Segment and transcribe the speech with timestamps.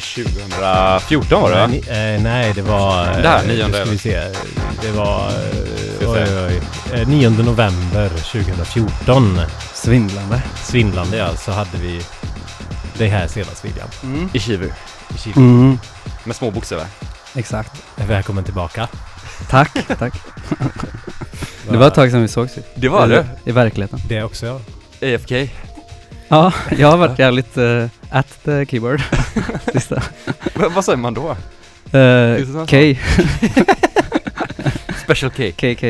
[0.00, 1.66] september 2014 var det va?
[1.66, 3.06] Nej, ni- eh, nej, det var...
[3.06, 3.92] eh, Där, nionde ska eller?
[3.92, 4.20] vi se.
[4.82, 5.30] Det var...
[5.96, 6.60] Ska Eh, oj, oj,
[6.92, 7.00] oj.
[7.00, 9.40] Eh, 9 november 2014.
[9.74, 10.42] Svindlande.
[10.62, 12.00] Svindlande ja, så hade vi
[12.98, 13.88] det här senast William.
[14.02, 14.28] Mm.
[14.32, 14.66] I Kivu.
[15.14, 15.32] I Kil.
[15.36, 15.78] Mm.
[16.24, 16.86] Med små bokstäver.
[17.34, 17.82] Exakt.
[17.96, 18.88] Välkommen tillbaka.
[19.50, 20.14] Tack, tack.
[21.70, 22.62] Det var ett tag sedan vi sågs ju.
[22.74, 23.26] Det var det.
[23.44, 23.98] I verkligheten.
[24.08, 24.60] Det också ja.
[25.14, 25.32] AFK.
[26.28, 29.02] Ja, jag har varit jävligt uh, at the keyboard.
[29.72, 30.02] Sista.
[30.54, 31.36] V- vad säger man då?
[31.98, 32.76] Uh, K,
[35.04, 35.74] Special cake.
[35.74, 35.86] KK.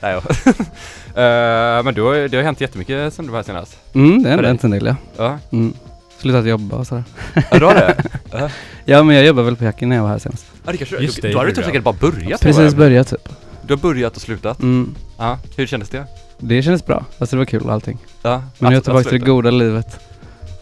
[0.00, 0.22] Nej, ja.
[1.08, 3.78] Eh, men du har, det har hänt jättemycket sen du var här senast.
[3.92, 4.50] Mm, det dig.
[4.50, 4.96] ändå en del ja.
[5.16, 5.72] Ja, Mm.
[6.18, 7.04] Slutat jobba och sådär.
[7.50, 7.96] ja du har det?
[8.32, 8.50] Ja,
[8.84, 10.46] Ja men jag jobbade väl på Jacken när jag var här senast.
[10.66, 11.66] Ja, det kanske Just du, det, du har ju gjorde typ jag.
[11.66, 13.28] säkert bara börjat Precis då, börjat typ.
[13.62, 14.60] Du har börjat och slutat.
[14.62, 14.94] Mm.
[15.18, 16.04] Ja, hur kändes det?
[16.38, 17.04] Det kändes bra.
[17.18, 17.98] Alltså det var kul och allting.
[18.22, 20.00] Ja, Men nu är jag tillbaka till det goda livet.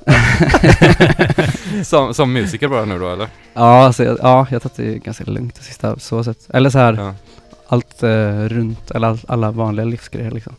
[1.85, 3.29] som, som musiker bara nu då eller?
[3.55, 6.39] Ja, alltså jag, ja, jag har tagit det ganska lugnt det sista så sätt.
[6.49, 7.15] Eller så här, Ja.
[7.67, 10.57] allt eh, runt, eller all, alla vanliga livsgrejer liksom.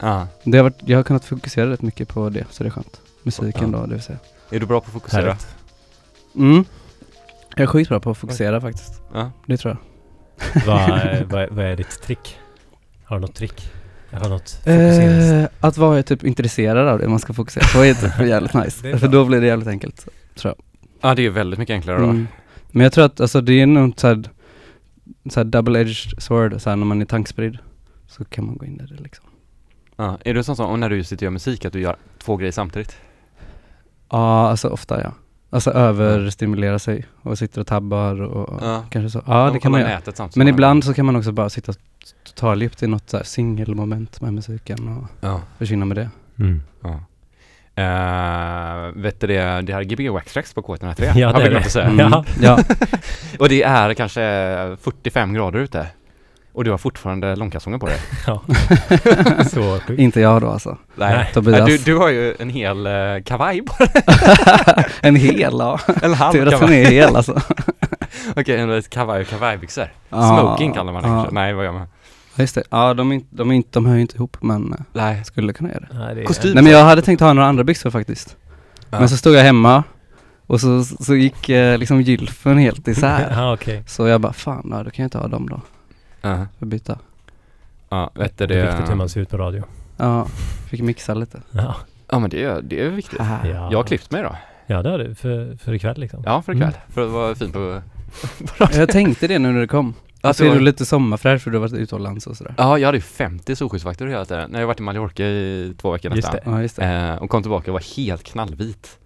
[0.00, 0.26] ja.
[0.44, 3.00] Det har varit, jag har kunnat fokusera rätt mycket på det, så det är skönt.
[3.22, 3.78] Musiken Ja.
[3.78, 4.18] då, det vill säga.
[4.50, 5.22] Är du bra på att fokusera?
[5.22, 5.46] Härligt.
[6.36, 6.64] Mm.
[7.56, 9.00] Jag är skitbra på att fokusera faktiskt.
[9.14, 9.30] Ja.
[9.46, 9.76] Det tror
[10.54, 10.62] jag.
[10.66, 12.38] vad, vad, vad är ditt trick?
[13.04, 13.70] Har du något trick?
[14.10, 15.24] Eller något fokuserings...
[15.24, 18.88] Eh, att vara typ intresserad av det man ska fokusera på är typ jävligt nice.
[18.90, 20.08] är För då blir det jävligt enkelt.
[21.00, 22.04] Ja, det är väldigt mycket enklare då.
[22.04, 22.26] Mm.
[22.70, 24.22] Men jag tror att alltså det är nog så här,
[25.30, 27.58] så här double-edged sword, så här när man är tankspridd.
[28.08, 29.24] Så kan man gå in i det liksom.
[29.96, 30.18] Ja.
[30.24, 32.36] Är du sån som, och när du sitter och gör musik, att du gör två
[32.36, 32.96] grejer samtidigt?
[34.10, 35.12] Ja, alltså ofta ja.
[35.50, 38.84] Alltså överstimulera sig och sitter och tabbar och Ja.
[38.90, 39.24] kanske så.
[39.26, 39.90] Ja, det kan man göra.
[39.90, 40.36] nätet samtidigt.
[40.36, 41.72] Men ibland så kan man också bara sitta
[42.34, 45.40] totaldjupt i något så här singelmoment med musiken och Ja.
[45.58, 46.10] försvinna med det.
[46.38, 46.62] Mm.
[46.82, 47.00] ja.
[47.78, 51.46] Uh, vet du det, det här är Gbg Waxtrax på K103 Ja, har det vi
[51.46, 51.66] är glömt det.
[51.66, 51.84] att säga.
[51.86, 51.98] Mm.
[52.12, 52.24] Ja.
[52.42, 52.58] ja.
[53.38, 54.20] Och det är kanske
[54.82, 55.86] 45 grader ute.
[56.52, 57.96] Och du har fortfarande långkalsonger på dig.
[58.26, 58.42] Ja.
[59.44, 59.78] Så.
[59.92, 60.78] Inte jag då alltså.
[60.94, 61.30] Nej.
[61.34, 61.60] Tobias.
[61.68, 64.02] Nej, Du, du har ju en hel uh, kavaj på dig.
[65.00, 65.80] en hel ja.
[66.02, 66.82] En halv Tur att den kavaj.
[66.84, 67.40] är hel alltså.
[68.36, 69.92] Okej, en kavaj och kavajbyxor.
[70.08, 70.38] Ja.
[70.40, 71.34] Smoking kallar man det kanske.
[71.34, 71.86] Nej, vad gör man?
[72.40, 72.62] Ja, Just det.
[72.70, 75.24] Ja, de, är inte, de, är inte, de hör ju inte ihop men eh, Nej.
[75.24, 75.98] skulle kunna göra det.
[75.98, 76.54] Nej, det är- Kostym.
[76.54, 78.36] Nej men jag hade tänkt ha några andra byxor faktiskt.
[78.90, 78.98] Ja.
[79.00, 79.84] Men så stod jag hemma
[80.46, 83.28] och så, så gick eh, liksom gylfen helt isär.
[83.36, 83.82] Ja, okej.
[83.86, 85.60] Så jag bara, fan ja, då kan jag inte ha dem då.
[86.22, 86.46] Ja.
[86.58, 86.98] För byta.
[87.88, 88.60] Ja, vet du Det det?
[88.60, 89.64] är viktigt hur man ser ut på radio.
[89.96, 90.26] Ja,
[90.70, 91.40] fick mixa lite.
[91.50, 91.76] Ja,
[92.12, 93.18] Ja, men det är, det är viktigt.
[93.18, 93.68] Ja.
[93.70, 94.36] Jag har klippt mig då.
[94.66, 95.14] Ja, det har du.
[95.14, 96.22] För, för ikväll liksom.
[96.26, 96.68] Ja, för ikväll.
[96.68, 96.80] Mm.
[96.94, 97.82] För att vara fin på...
[98.74, 99.94] Jag tänkte det nu när det kom.
[100.22, 102.54] Att så det är var- du lite sommarfräsch för du har varit utomlands och sådär.
[102.58, 104.50] Ja, jag hade ju 50 solskyddsvakter hela tiden.
[104.50, 106.52] När jag varit i Mallorca i två veckor Just nästan.
[106.52, 106.56] det.
[106.56, 106.84] Ja, just det.
[106.84, 108.98] Eh, och kom tillbaka och var helt knallvit.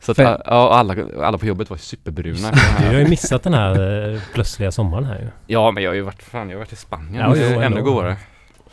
[0.00, 2.50] Så att, Fem- ja, och alla, alla på jobbet var superbruna.
[2.80, 5.28] Du har ju missat den här eh, plötsliga sommaren här ju.
[5.46, 7.14] Ja, men jag har ju varit, fan, jag har varit i Spanien.
[7.14, 8.16] Ja, det är ännu godare.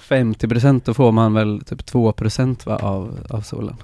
[0.08, 3.76] 50% då får man väl typ 2% va, av, av solen.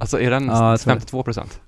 [0.00, 1.00] Alltså är den Ja, jag tror det.
[1.00, 1.60] 52 procent?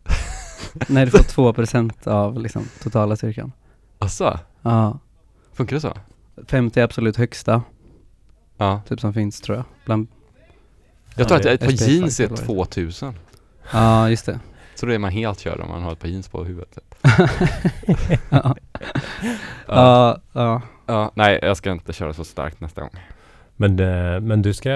[0.87, 3.53] Nej du får 2% av liksom totala styrkan.
[3.99, 4.99] Alltså, Ja.
[5.57, 5.93] Funkar det så?
[6.49, 7.63] 50 är absolut högsta,
[8.57, 8.81] Ja.
[8.89, 9.65] typ som finns tror jag.
[9.85, 10.09] Bland,
[11.17, 13.15] Jag tror Ja, att ett par SPF jeans är faktiskt, eller 2000.
[13.73, 14.41] ja just det.
[14.75, 16.75] Så då är man helt körd om man har ett par jeans på huvudet.
[16.75, 16.85] Typ.
[18.29, 18.57] ja.
[18.57, 18.57] Ja.
[19.67, 20.63] Ja, ja.
[20.87, 21.13] ja.
[21.15, 22.91] Nej, jag ska inte köra så starkt nästa gång.
[23.57, 24.71] Men, eh, men du ska,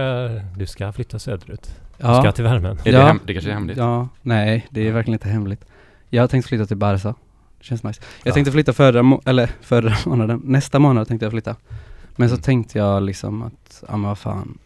[0.57, 1.77] du ska flytta söderut.
[1.97, 2.79] Du ska till värmen.
[2.85, 2.99] Är Ja.
[2.99, 3.77] det, hem- det kanske är hemligt?
[3.77, 5.65] Ja, nej det är verkligen inte hemligt.
[6.09, 7.15] Jag har tänkt flytta till Barca.
[7.61, 8.01] Det känns nice.
[8.23, 8.35] Jag Ja.
[8.35, 11.57] tänkte flytta förra, må- eller förra månaden, nästa månad tänkte jag flytta.
[12.17, 12.43] Men så Mm.
[12.43, 14.59] tänkte jag liksom att, ja men vad fan,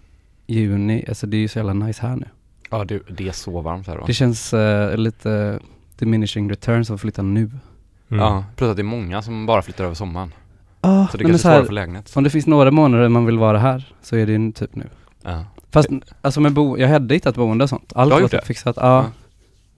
[0.46, 2.28] juni, alltså det är ju så jävla nice här nu.
[2.70, 4.04] Ja, det, det är så varmt här då.
[4.06, 5.58] Det känns eh, lite
[5.98, 7.40] diminishing returns att flytta nu.
[7.40, 7.60] Mm.
[8.08, 10.32] Ja, plus att det är många som bara flyttar över sommaren.
[10.80, 12.12] Ah, Så det kanske är så svårare för lägenhet.
[12.16, 14.86] om det finns några månader man vill vara här så är det ju typ nu.
[15.22, 15.44] Ja.
[15.70, 15.88] Fast
[16.20, 17.92] alltså med bo, jag hade hittat boende och sånt.
[17.96, 18.76] Allt var typ fixat.
[18.80, 19.06] Ja, Ja.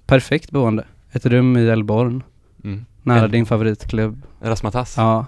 [0.06, 0.84] perfekt boende.
[1.12, 2.22] Ett rum i Älvborn.
[3.06, 4.22] Nära En- din favoritklubb.
[4.40, 4.94] Rasmatas.
[4.96, 5.26] Ja,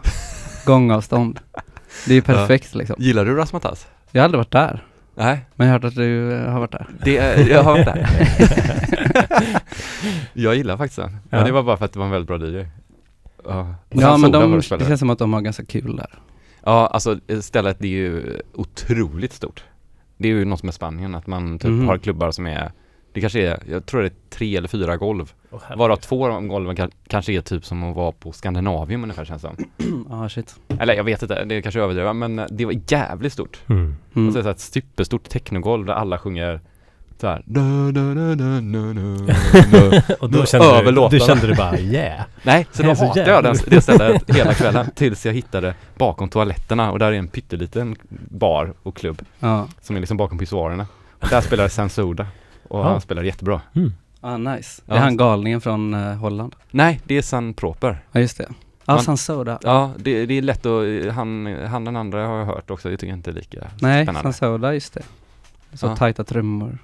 [0.66, 1.40] gångavstånd.
[2.06, 2.96] Det är ju perfekt liksom.
[2.98, 3.86] Gillar du Rasmatas?
[4.10, 4.84] Jag har aldrig varit där,
[5.14, 6.86] Nej, men jag har hört att du eh, har varit där.
[7.04, 7.12] det
[7.48, 8.08] jag har varit där.
[10.32, 11.10] jag gillar faktiskt den.
[11.30, 11.46] Men Ja.
[11.46, 12.66] det var bara för att det var en väldigt bra DJ.
[13.44, 16.18] Ja, Ja men de, det känns som att de har ganska kul där.
[16.64, 19.64] Ja, alltså stället det är ju otroligt stort.
[20.16, 21.86] Det är ju något med Spanien, att man typ Mhm.
[21.88, 22.72] har klubbar som är
[23.12, 25.32] Det kanske är, jag tror det är tre eller fyra golv.
[25.50, 25.78] Herregud.
[25.78, 29.24] Varav två av de golven kan, kanske är typ som att vara på Skandinavium ungefär
[29.24, 30.06] känns det som.
[30.10, 30.56] Ja shit.
[30.80, 33.58] Eller jag vet inte, det är kanske överdrivet men det var jävligt stort.
[33.68, 33.96] Mm.
[34.14, 34.26] Mm.
[34.28, 36.60] Och så är det så här ett superstort technogolv där alla sjunger
[37.20, 38.94] såhär du, du, du, du, du, du,
[39.90, 40.14] du.
[40.20, 41.20] Och då kände, över du, då låtarna.
[41.24, 42.20] kände du bara yeah.
[42.42, 46.28] Nej, så Det då hatade jag den, det stället hela kvällen tills jag hittade bakom
[46.28, 47.96] toaletterna och där är en pytteliten
[48.30, 49.68] bar och klubb Ja.
[49.82, 50.86] som är liksom bakom pissoarerna.
[51.30, 52.26] Där spelade Sensoda
[52.68, 52.84] och Ja.
[52.90, 53.60] han spelade jättebra.
[53.74, 53.92] Mm.
[54.20, 54.82] Ah, nice.
[54.86, 54.98] Det Ja.
[54.98, 56.56] är han galningen från eh, Holland.
[56.70, 57.98] Nej, det är San Proper.
[58.12, 58.46] Ja, just det.
[58.84, 59.58] Ja, Man- San Soda.
[59.62, 63.00] Ja, det, det är lätt att, han, han den andra har jag hört också, jag
[63.00, 64.32] tycker inte är lika Nej, spännande.
[64.32, 65.02] San Soda, just det.
[65.72, 65.96] Så Ja.
[65.96, 66.78] tajta trummor.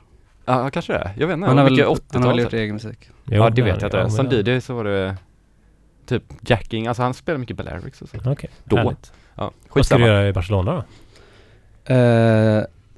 [0.45, 1.11] Ja, kanske det.
[1.19, 2.41] Jag vet inte, Han har, väl, mycket han har väl 80-tal.
[2.41, 2.99] gjort egen musik.
[3.25, 3.97] Jo, Ja, det vet jag inte.
[3.97, 5.17] ja, Som men- DJ så var det
[6.07, 8.17] typ jacking, alltså han spelar mycket Balearics och så.
[8.31, 8.77] Okej, Då.
[8.77, 9.13] härligt.
[9.35, 10.07] Ja, Vad ska du skitsamma.
[10.07, 10.85] göra i Barcelona då?
[11.95, 11.97] Eh,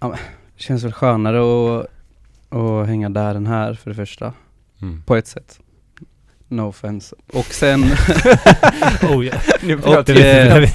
[0.01, 0.11] ja, men,
[0.57, 1.39] det känns väl skönare
[1.81, 1.87] att,
[2.51, 4.33] att hänga där än här för det första.
[4.83, 5.03] Mm.
[5.03, 5.61] På ett sätt.
[6.49, 7.17] No offense.
[7.33, 7.83] Och sen,
[9.03, 9.41] oh, yeah.
[9.63, 10.69] Nu Och, eh,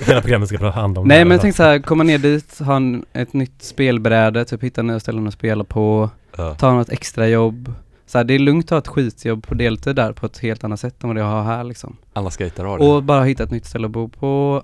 [0.00, 2.58] hela programmet ska prata hand om nej men jag tänkte så här, komma ner dit,
[2.58, 6.54] ha en, ett nytt spelbräde, typ hitta nya ställen att spela på, Ja.
[6.54, 7.74] ta något extra jobb.
[8.06, 10.64] Så här, det är lugnt att ha ett skitjobb på deltid där på ett helt
[10.64, 11.96] annat sätt än vad jag har här liksom.
[12.12, 12.84] Alla skater har det.
[12.84, 14.62] Och bara hitta ett nytt ställe att bo på,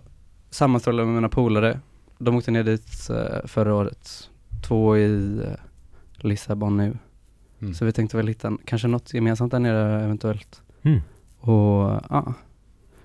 [0.50, 1.80] sammanstråla med mina polare.
[2.18, 4.28] De åkte ner dit eh, förra året,
[4.66, 5.52] två i eh,
[6.25, 6.99] Lissabon nu.
[7.61, 7.75] Mm.
[7.75, 10.62] Så vi tänkte väl hitta kanske något gemensamt där nere eventuellt.
[10.83, 11.00] Mm.
[11.41, 12.35] Och ja,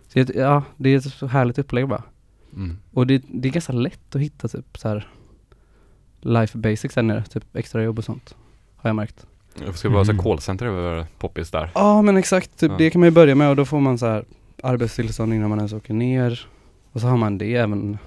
[0.08, 2.04] så det, ja, det är ett så härligt upplägg bara.
[2.56, 2.78] Mm.
[2.94, 5.08] Och det, det är ganska lätt att hitta typ så här
[6.22, 8.36] life basics där nere, typ extra jobb och sånt.
[8.76, 9.26] Har jag märkt.
[9.66, 10.24] Det ska vara så Mm.
[10.24, 11.72] callcenter över poppis där.
[11.76, 12.78] Ja men exakt, typ Ja.
[12.78, 14.26] det kan man ju börja med och då får man så här
[14.64, 16.48] arbetstillstånd innan man ens åker ner.
[16.92, 17.98] Och så har man det även om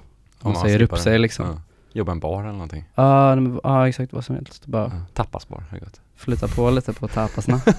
[0.42, 1.46] man man säger upp sig liksom.
[1.46, 1.62] Ja.
[1.92, 2.84] Jobba i en bar eller någonting.
[2.94, 4.66] Ja, men- ja exakt vad som helst.
[4.66, 5.00] Bara Ja.
[5.14, 6.00] Tapasbar, det är gott.
[6.16, 7.60] flytta på lite på tapasna.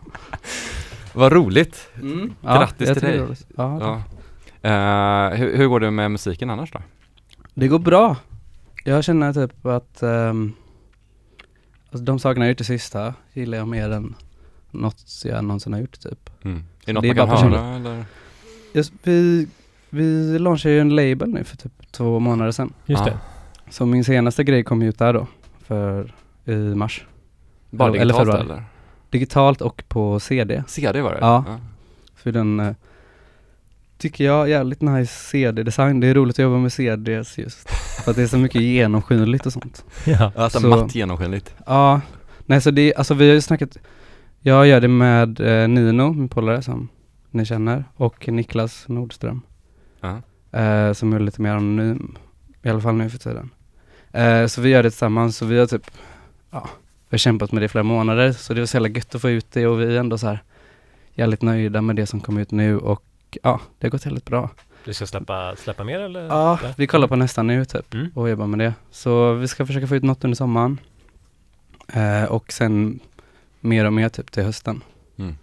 [1.14, 1.88] Vad roligt!
[1.94, 2.34] Mm.
[2.42, 3.36] Grattis jag till dig.
[3.56, 3.80] Ja.
[3.80, 4.02] Ja.
[4.70, 6.78] Eh, hur, hur går det med musiken annars då?
[7.54, 8.16] Det går bra.
[8.84, 10.52] Jag känner typ att um,
[11.90, 14.14] alltså de sakerna jag gjort det sista gillar jag mer än
[14.70, 16.30] något jag någonsin har gjort typ.
[16.44, 16.56] Mm.
[16.58, 18.04] Är det något Det är man kan höra eller?
[18.72, 19.48] Just, vi,
[19.90, 22.72] vi launchade ju en label nu för typ två månader sedan.
[22.86, 23.12] Just Ja.
[23.12, 23.18] det.
[23.70, 25.26] Så min senaste grej kom ut där då,
[25.62, 26.12] för
[26.44, 27.06] i mars.
[27.70, 28.40] Bara Eller digitalt februari.
[28.44, 28.64] eller?
[29.10, 30.62] Digitalt och på CD.
[30.66, 31.18] CD var det?
[31.20, 31.44] Ja.
[32.14, 32.72] För den eh,
[33.98, 36.00] tycker jag jävligt nice CD-design.
[36.00, 37.70] Det är roligt att jobba med CDs just.
[38.04, 39.84] För att det är så mycket genomskinligt och sånt.
[40.06, 40.32] Ja.
[40.36, 41.54] Alltså Så- matt genomskinligt.
[41.66, 42.00] Ja,
[42.46, 43.76] nej så det, alltså vi har ju snackat,
[44.40, 46.88] jag gör det med eh, Nino, min polare som
[47.30, 49.40] ni känner, och Niklas Nordström,
[50.52, 52.18] Eh, som är lite mer anonym,
[52.62, 53.50] i alla fall nu för tiden.
[54.12, 55.90] Eh, så vi gör det tillsammans, så vi har typ,
[56.50, 56.68] ja,
[57.08, 59.20] vi har kämpat med det i flera månader, så det var så jävla gött att
[59.20, 60.42] få ut det och vi är ändå så här
[61.14, 63.04] jävligt nöjda med det som kom ut nu och
[63.42, 64.50] ja, det har gått väldigt bra.
[64.84, 66.20] Du ska släppa, släppa mer eller?
[66.26, 66.74] Ja, Eller?
[66.76, 68.10] vi kollar på nästa nu typ Mm.
[68.14, 68.74] och jobbar med det.
[68.90, 70.78] Så vi ska försöka få ut något under sommaren.
[71.92, 73.00] Eh, och sen
[73.60, 74.82] mer och mer typ till hösten.
[75.18, 75.34] Mm.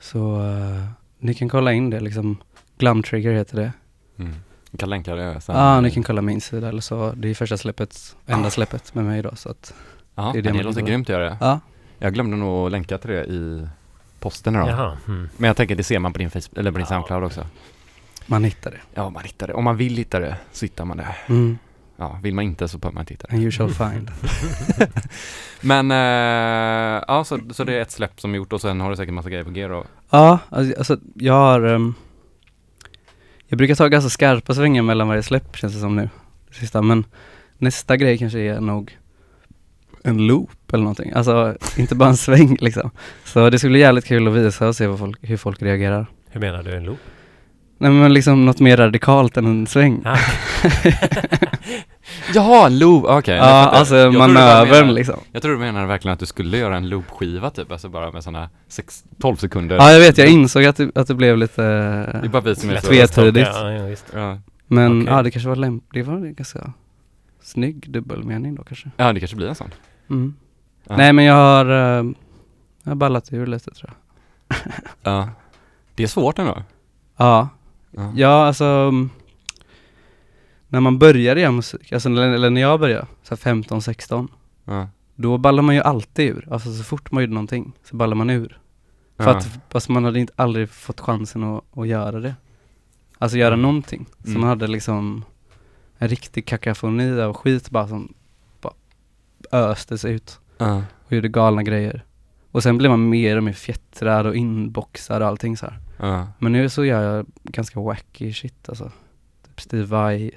[0.00, 0.84] Så eh,
[1.18, 2.36] ni kan kolla in det liksom.
[2.78, 3.72] Glum Trigger heter det.
[4.18, 4.34] Mm.
[4.70, 5.56] Vi kan länka det sen.
[5.56, 7.12] Ja, ah, ni kan kolla min sida eller så.
[7.16, 9.74] Det är första släppet, enda släppet med mig då så att
[10.14, 11.36] Ja, det är det, det låter grymt att göra det.
[11.40, 11.60] ja.
[11.98, 13.68] Jag glömde nog länka till det i
[14.20, 14.68] posten idag.
[14.68, 14.96] Jaha.
[15.08, 15.28] Mm.
[15.36, 16.94] Men jag tänker det ser man på din Facebook, eller på din Ja.
[16.94, 17.46] Soundcloud också.
[18.26, 18.80] Man hittar det.
[18.94, 19.54] Ja, man hittar det.
[19.54, 21.16] Om man vill hitta det så hittar man det.
[21.26, 21.58] Mm.
[21.96, 23.34] Ja, vill man inte så behöver man inte hitta det.
[23.34, 24.10] And you shall find.
[25.60, 28.90] Men, eh, ja så, så det är ett släpp som är gjort och sen har
[28.90, 29.84] du säkert massa grejer på G då.
[30.10, 31.94] Ja, alltså, jag har ehm,
[33.48, 36.08] Jag brukar ta ganska skarpa svängar mellan varje släpp känns det som nu
[36.48, 37.04] det Sista, men
[37.58, 38.98] nästa grej kanske är nog
[40.02, 42.90] en loop eller någonting, alltså inte bara en sväng liksom.
[43.24, 46.06] Så det skulle bli jävligt kul att visa och se folk, hur folk reagerar.
[46.30, 46.98] Hur menar du en loop?
[47.78, 50.02] Nej men liksom något mer radikalt än en sväng.
[50.04, 50.18] Ah,
[52.34, 53.36] Jaha, loop, okej.
[53.36, 56.58] jag Ja, alltså Jag manövern menade- liksom Jag tror du menar verkligen att du skulle
[56.58, 59.76] göra en loopskiva typ, alltså bara med sådana sex, 12 sekunder.
[59.76, 62.56] Ja jag vet, jag insåg att det, att det blev lite Det är bara vi
[62.56, 62.76] som är.
[62.80, 63.48] Tvetydigt.
[63.54, 64.06] Ja, ja, visst.
[64.14, 64.38] Ja.
[64.66, 65.14] Men Okej.
[65.14, 66.72] ja det kanske var lämpligt, det var en ganska
[67.42, 69.70] snygg dubbelmening då kanske ja, det kanske blir en sån.
[70.10, 70.34] mm.
[70.88, 70.96] Ja.
[70.96, 72.04] Nej men jag har, eh,
[72.82, 73.90] jag har ballat ur lite tror
[74.48, 74.58] jag.
[75.02, 75.28] Ja.
[75.94, 76.62] Det är svårt ändå.
[77.16, 77.48] Ja,
[77.90, 78.12] Ja.
[78.16, 79.10] ja alltså mm,
[80.68, 84.28] När man börjar göra musik, alltså eller, eller när jag började, så här 15, 16
[84.64, 84.88] Ja.
[85.14, 88.30] Då ballar man ju alltid ur, alltså så fort man gjorde någonting så ballar man
[88.30, 88.58] ur
[89.16, 89.36] För Ja.
[89.36, 92.34] att, fast man hade inte aldrig fått chansen att, att göra det
[93.18, 93.62] Alltså göra Mm.
[93.62, 94.40] någonting, så Mm.
[94.40, 95.24] man hade liksom
[95.98, 98.14] En riktig kakafoni av skit bara som
[98.60, 98.72] bara
[99.52, 100.82] östes ut Ja.
[101.06, 102.04] och gjorde galna grejer
[102.52, 105.66] Och sen blev man mer och mer fjättrad och inboxad och allting så.
[106.38, 108.92] Men nu så gör jag ganska wacky shit alltså.
[109.46, 110.30] Typ Steve Vai,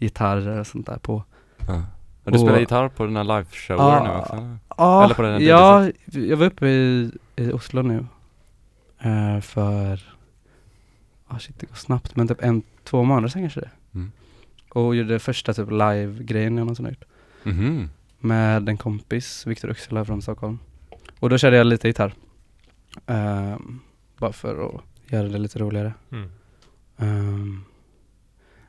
[0.00, 1.24] gitarrer och sånt där på.
[1.68, 1.82] Ja.
[2.24, 4.04] Och du spelar Och- gitarr på dina liveshower Ja.
[4.04, 4.58] nu också?
[4.76, 8.06] Ja, Eller på den här ja jag var uppe i, i Oslo nu
[8.98, 10.00] eh, för,
[11.28, 13.70] ah shit det går snabbt, men typ en, två månader sedan kanske det.
[13.94, 14.12] Mm.
[14.68, 17.04] Och gjorde första typ live-grejen jag någonsin har gjort.
[17.42, 17.88] Mhm.
[18.18, 20.58] Med en kompis, Viktor Uxela från Stockholm.
[21.20, 22.12] Och då körde jag lite gitarr.
[23.06, 23.80] Ehm,
[24.18, 24.80] bara för att
[25.12, 25.92] göra det lite roligare.
[26.12, 26.30] Mm.
[26.96, 27.64] Ehm,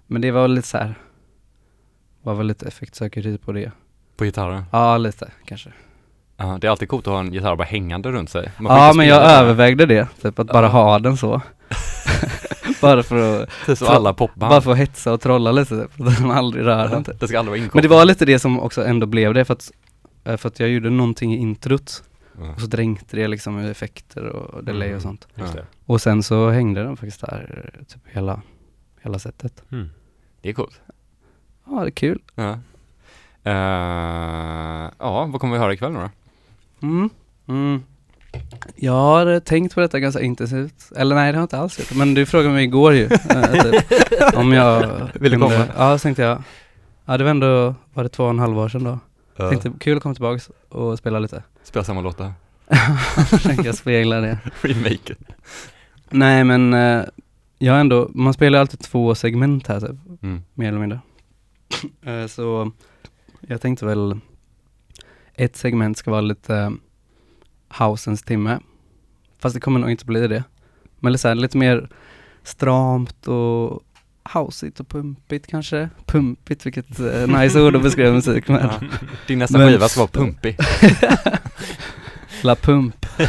[0.08, 0.96] men det var lite så här.
[2.22, 3.72] Var väl lite effektsökeri på det.
[4.18, 4.64] På gitarren?
[4.72, 5.70] Ja, lite kanske.
[6.38, 8.52] Ja, det är alltid coolt att ha en gitarr bara hängande runt sig.
[8.64, 9.30] Ja, men jag den.
[9.32, 10.08] övervägde det.
[10.22, 10.72] Typ att bara Ja.
[10.72, 11.42] ha den så.
[12.82, 14.50] bara för att, Precis som alla popband.
[14.50, 15.76] bara för att hetsa och trolla lite.
[15.88, 16.20] Typ.
[16.20, 17.20] Man aldrig rör den typ.
[17.20, 17.84] Det ska aldrig vara Men inkopplat.
[17.84, 19.72] det var lite det som också ändå blev det för att,
[20.24, 22.04] eh, för att jag gjorde någonting i introt
[22.56, 24.96] och så dränkte det liksom i effekter och delay Mm.
[24.96, 25.28] och sånt.
[25.36, 25.62] Just Ja.
[25.62, 25.66] det.
[25.86, 28.42] Och sen så hängde den faktiskt där, typ hela,
[29.02, 29.64] hela sättet.
[29.72, 29.90] Mm.
[30.42, 30.82] Det är coolt.
[31.72, 32.20] Ja, det är kul.
[32.36, 32.58] Ja.
[33.44, 36.10] Eh, ja, vad kommer vi höra ikväll nu då?
[36.88, 37.10] Mm.
[37.48, 37.84] Mm.
[38.76, 40.92] Jag har tänkt på detta ganska intensivt.
[40.96, 41.96] Eller nej, det har jag inte alls gjort.
[41.96, 43.04] Men du frågade mig igår ju.
[43.30, 43.84] eh, typ,
[44.38, 45.68] om jag Ville komma.
[45.78, 46.44] Ja, så tänkte jag.
[47.06, 49.00] Ja, det var ändå, var det två och en halv år sedan då.
[49.50, 51.44] Tänkte kul att komma tillbaks och spela lite.
[51.64, 52.34] Spela samma låtar.
[53.44, 54.38] Tänker jag spegla det.
[54.62, 55.16] Remake.
[56.10, 57.04] Nej men, eh,
[57.58, 59.92] jag ändå, man spelar alltid två segment här typ,
[60.24, 60.42] Mm.
[60.54, 61.00] mer eller mindre.
[62.06, 62.72] Eh, så
[63.42, 64.20] jag tänkte väl,
[65.34, 66.72] ett segment ska vara lite eh,
[67.88, 68.60] housens timme.
[69.40, 70.44] Fast det kommer nog inte bli det.
[71.00, 71.90] Men lite, så här, lite mer
[72.44, 73.82] stramt och
[74.34, 75.90] houseigt och pumpigt kanske.
[76.06, 78.70] Pumpigt, vilket eh, nice ord att beskriva musik med.
[78.82, 78.88] Ja.
[79.28, 80.58] Din nästa Men- skiva ska vara pumpig.
[82.44, 83.06] La Pump.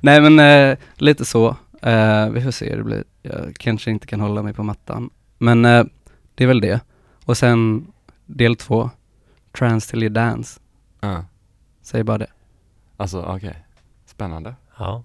[0.00, 1.56] Nej men eh, lite så.
[1.82, 3.04] Eh, vi får se hur det blir.
[3.22, 5.10] Jag kanske inte kan hålla mig på mattan.
[5.38, 5.84] Men eh,
[6.34, 6.80] det är väl det.
[7.24, 7.86] Och sen
[8.26, 8.90] del två.
[9.58, 10.60] Trans till you dance.
[11.00, 11.24] Ja.
[11.82, 12.30] Säg bara det.
[12.96, 13.64] Alltså, okej.
[14.06, 14.54] Spännande.
[14.78, 15.04] Ja.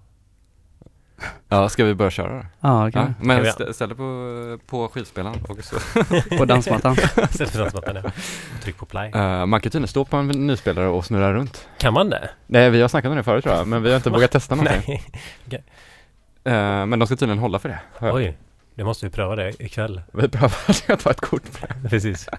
[1.49, 2.45] Ja, ska vi börja köra då?
[2.59, 5.75] Ja, det kan Ja, men stä- ställ dig på, på skivspelaren och så.
[6.37, 6.95] På dansmattan.
[7.31, 8.11] Sätt på dansmattan ja.
[8.63, 9.11] Tryck på play.
[9.15, 11.67] Uh, man kan tydligen stå på en nyspelare och snurra runt.
[11.77, 12.29] Kan man det?
[12.47, 14.55] Nej, vi har snackat om det förut tror jag, men vi har inte vågat testa
[14.55, 15.03] någonting.
[15.45, 15.63] Nej.
[16.43, 17.79] Eh, men de ska tydligen hålla för det.
[18.11, 18.37] Oj.
[18.77, 20.01] Det måste vi pröva det ikväll.
[20.13, 20.51] Vi prövar
[20.87, 21.89] att ta ett kort på det.
[21.89, 22.29] Precis.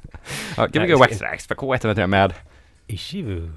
[0.56, 2.34] Ja, Gbg Tracks för K103 med
[2.86, 3.52] Ishivu.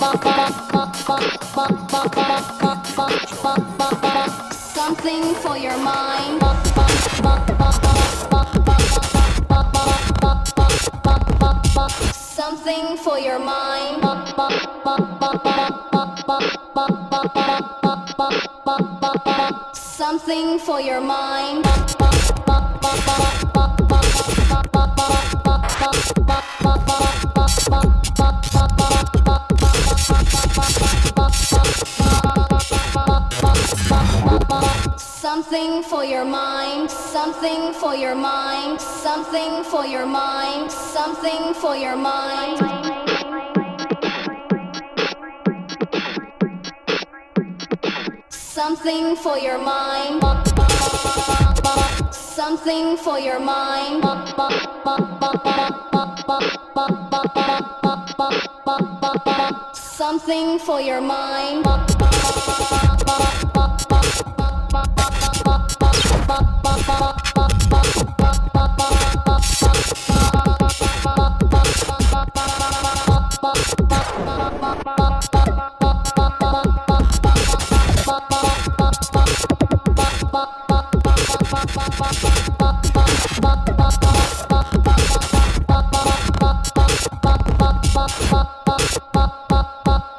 [0.00, 0.32] Something
[5.34, 6.40] for your mind.
[12.08, 14.02] Something for your mind.
[19.74, 21.99] Something for your mind.
[35.50, 41.96] Something for your mind, something for your mind, something for your mind, something for your
[41.96, 42.56] mind.
[48.28, 50.22] Something for your mind.
[52.14, 54.04] Something for your mind.
[59.74, 61.66] Something for your mind.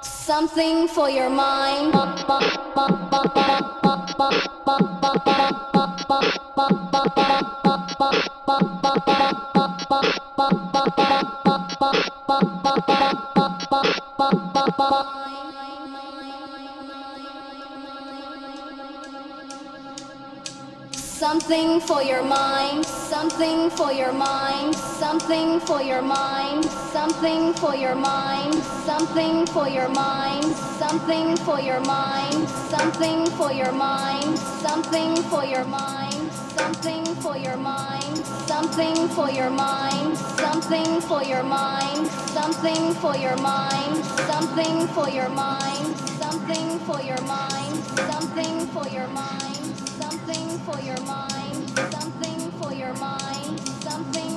[0.01, 1.93] Something for your mind.
[4.21, 4.51] Bye.
[21.21, 27.93] Something for your mind, something for your mind, something for your mind, something for your
[27.93, 30.43] mind, something for your mind,
[30.81, 37.55] something for your mind, something for your mind, something for your mind, something for your
[37.55, 38.17] mind,
[38.47, 45.29] something for your mind, something for your mind, something for your mind, something for your
[45.29, 49.60] mind, something for your mind, something for your mind
[50.33, 54.30] something for your mind, something for your mind, something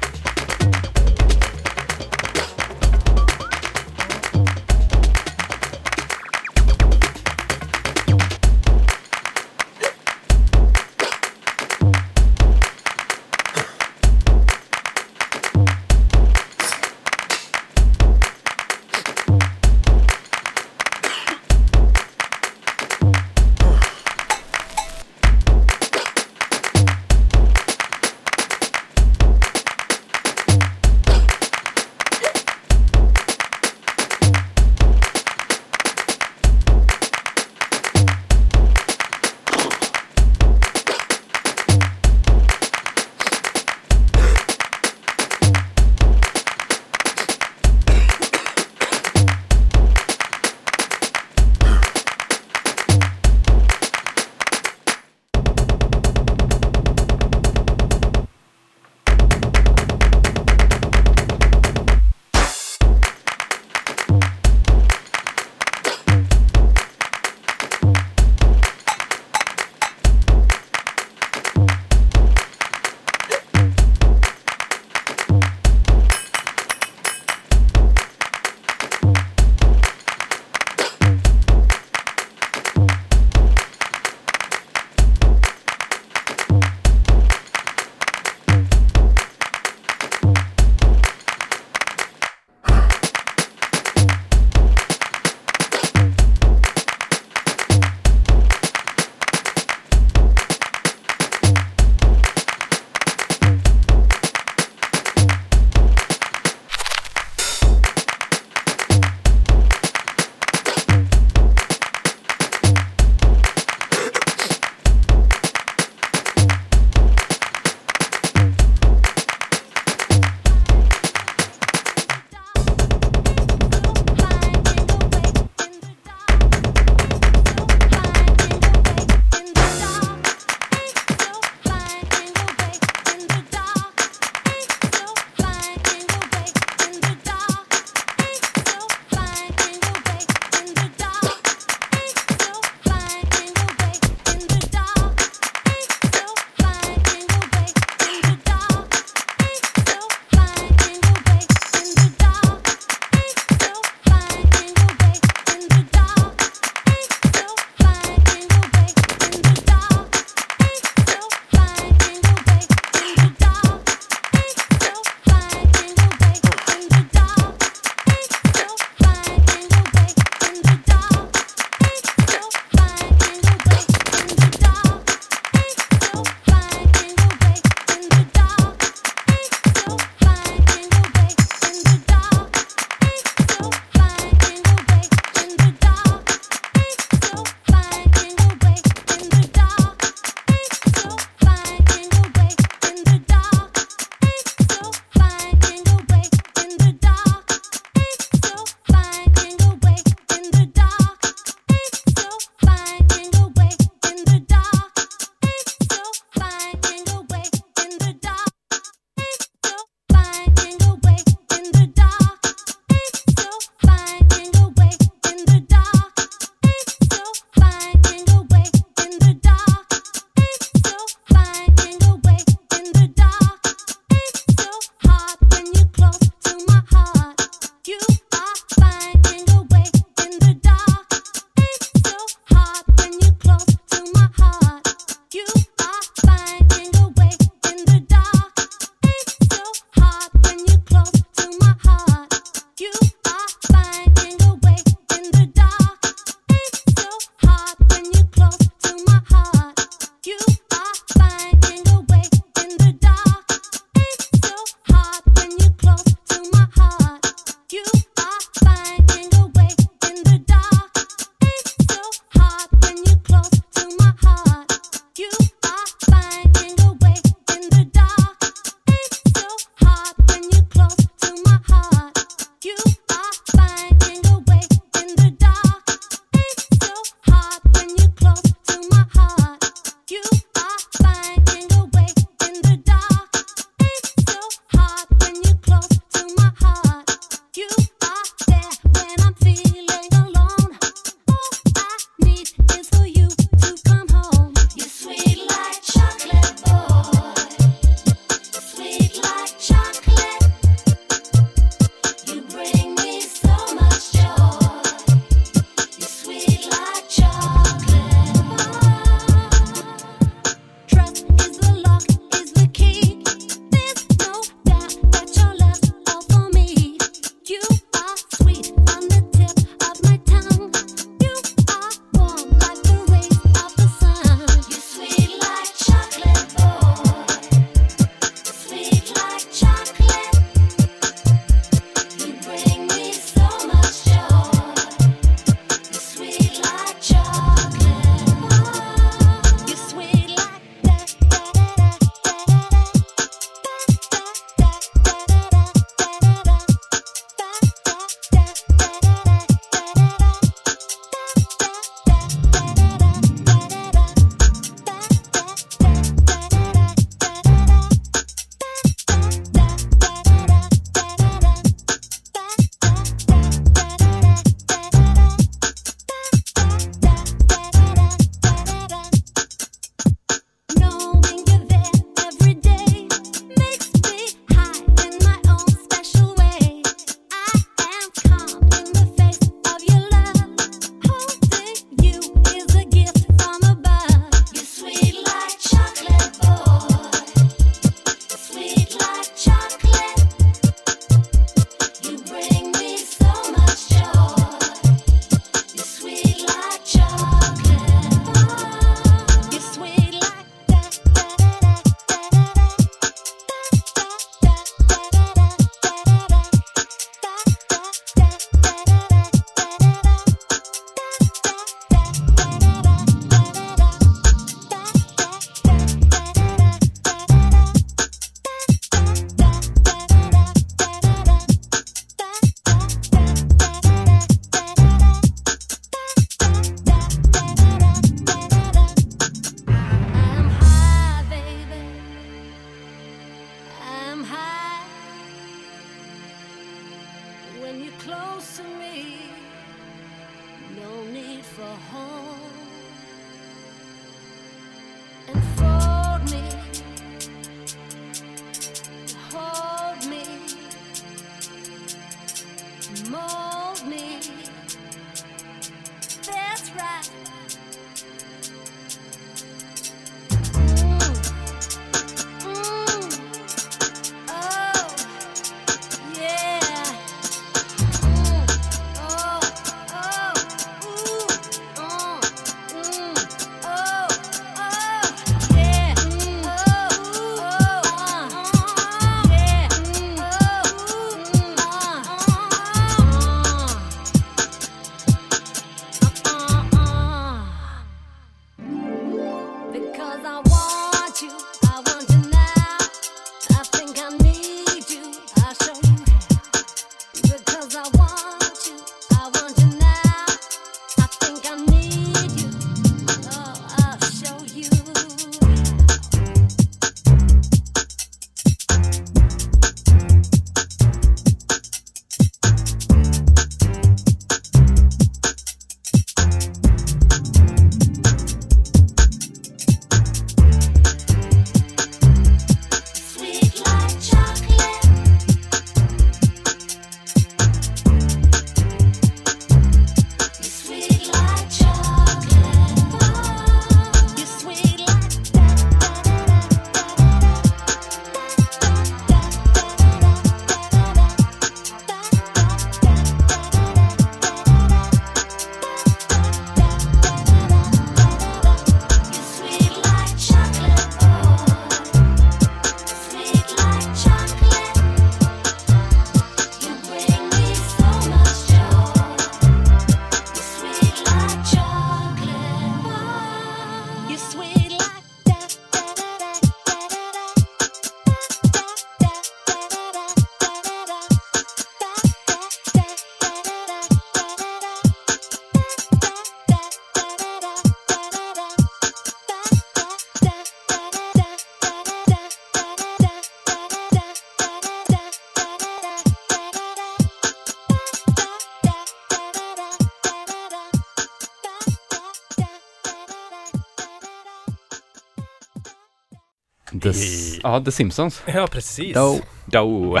[597.44, 598.22] ja, The Simpsons.
[598.26, 598.94] Ja, precis.
[598.94, 599.20] Dough.
[599.46, 600.00] Doe.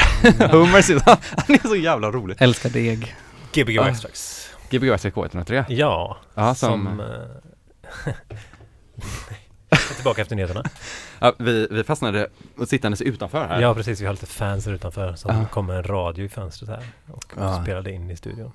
[0.50, 1.16] Homer Simpson.
[1.46, 2.36] Han är så jävla rolig.
[2.40, 3.14] Älskar deg.
[3.52, 3.78] Gbg.
[3.78, 4.48] Extrax.
[4.70, 5.64] Gbg SK103.
[5.68, 6.70] Ja, Ja, som...
[6.84, 7.00] som...
[7.00, 8.14] eh,
[9.96, 10.62] tillbaka efter nyheterna.
[11.18, 12.28] Ja, vi, vi fastnade
[12.58, 13.60] och sittandes utanför här.
[13.60, 14.00] Ja, precis.
[14.00, 15.46] Vi har lite fans här utanför som Ja.
[15.46, 17.62] kom med en radio i fönstret här och Ja.
[17.62, 18.52] spelade in i studion.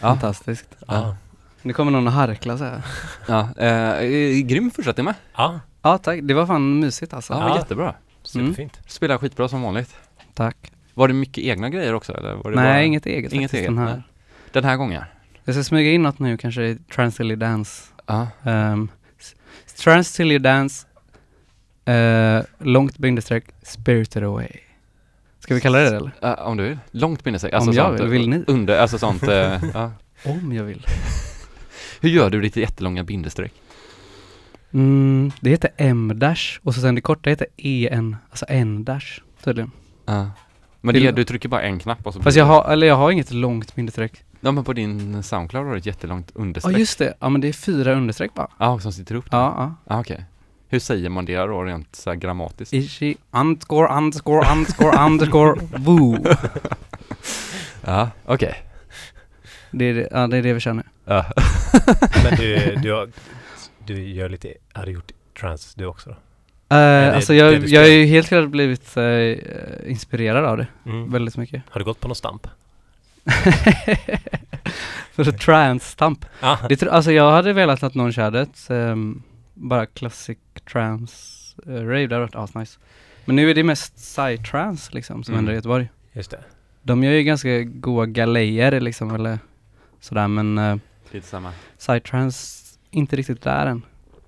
[0.00, 0.08] Ja.
[0.08, 0.68] Fantastiskt.
[0.86, 1.16] Ja.
[1.62, 2.82] Nu kommer någon att harkla så här.
[3.26, 5.14] Ja, eh, grym första timme.
[5.36, 7.32] Ja, Ja tack, det var fan mysigt alltså.
[7.32, 7.56] Ja, Ja.
[7.56, 7.94] jättebra.
[8.22, 8.80] Superfint.
[8.86, 9.96] Spelar skitbra som vanligt.
[10.34, 10.72] Tack.
[10.94, 12.34] Var det mycket egna grejer också eller?
[12.34, 12.82] Var det Nej, bara...
[12.82, 13.94] inget eget inget faktiskt eget, den här.
[13.94, 14.02] nej.
[14.52, 15.02] Den här gången?
[15.44, 17.82] Jag ska smyga in något nu kanske i Transsilly Dance.
[18.06, 18.28] Ja.
[18.44, 18.90] Um,
[19.76, 20.86] Transsilly Dance,
[21.88, 24.48] uh, långt bindestreck, Spirited Away.
[25.38, 26.10] Ska vi kalla det det eller?
[26.20, 26.78] Ja, om du vill.
[26.90, 27.52] Långt bindestreck.
[27.52, 28.44] Alltså Om jag sånt, vill, vill ni?
[28.46, 29.22] Under, alltså sånt.
[29.22, 29.92] ja.
[30.24, 30.86] Om jag vill.
[32.00, 33.52] Hur gör du ditt jättelånga bindestreck?
[34.72, 39.70] Mm, det heter M-dash och så sen det korta heter EN, alltså N-dash tydligen.
[40.06, 40.30] Ja.
[40.80, 42.86] Men Det- du trycker bara en knapp och så Fast blir jag det- har, eller
[42.86, 44.12] jag har inget långt bindestreck.
[44.40, 46.78] Ja men på din Soundcloud har du ett jättelångt Ja understreck.
[46.78, 48.48] just det, ja men det är fyra understreck bara.
[48.58, 49.26] Ja, som sitter upp.
[49.30, 49.74] Ja, ja.
[49.94, 50.24] Ja, okej.
[50.68, 52.72] Hur säger man det då rent så här grammatiskt?
[52.74, 56.16] Ishi, underscore, underscore, underscore, underscore, woo.
[57.84, 58.54] Ja, okej.
[59.70, 60.84] Det är det, ja, det är det vi känner.
[61.04, 61.24] Ja.
[62.24, 63.08] Men du, du, har,
[63.92, 66.16] du gör lite, har du gjort trans du också då?
[66.76, 69.36] Uh, alltså jag, jag har ju helt klart blivit eh,
[69.90, 71.12] inspirerad av det, Mm.
[71.12, 71.62] väldigt mycket.
[71.70, 72.46] Har du gått på någon stamp?
[75.12, 76.24] För trance-stamp.
[76.40, 79.22] Ah, Det, alltså jag hade velat att någon körde ett ehm,
[79.54, 80.38] bara classic
[80.72, 81.16] trance
[81.68, 82.78] uh, rave, det hade varit asnice.
[83.24, 85.38] Men nu är det mest psytrance liksom som Mm.
[85.38, 85.88] händer i Göteborg.
[86.12, 86.40] just det.
[86.82, 89.38] De gör ju ganska goa galejer liksom eller
[90.00, 90.76] sådär men uh,
[91.10, 91.52] Lite samma.
[91.78, 92.61] psytrance
[92.92, 93.82] inte riktigt där än.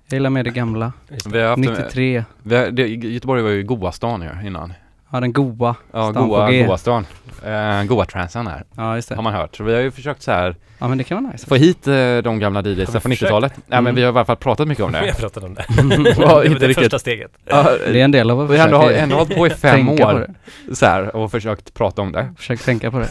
[0.07, 0.93] Jag gillar mer det gamla.
[1.09, 1.25] Det.
[1.29, 2.23] Vi har haft 93.
[2.43, 4.73] vi har, det, Göteborg var ju goa stan ju innan.
[5.11, 5.75] Ja den goa.
[5.91, 6.63] Ja, Stan goa, på G.
[6.65, 7.05] goa stan.
[7.45, 9.15] Eh, goa transen här, Ja just det.
[9.15, 9.55] har man hört.
[9.55, 11.47] Så vi har ju försökt så här Ja men det kan vara nice.
[11.47, 13.53] få hit eh, de gamla DJs vi från 90-talet.
[13.57, 13.95] Nej men Mm.
[13.95, 15.05] vi har i alla fall pratat mycket om Vi det.
[15.11, 15.65] har pratat om det.
[16.19, 16.83] Ja, det inte det riktigt.
[16.83, 17.31] första steget.
[17.45, 20.27] Ja, Det är en del av att vi har ändå, hållit på i fem år
[20.67, 20.75] det.
[20.75, 22.33] så här och försökt prata om det.
[22.37, 23.07] Försök tänka på det.